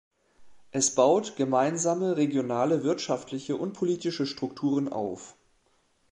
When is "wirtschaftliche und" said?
2.83-3.73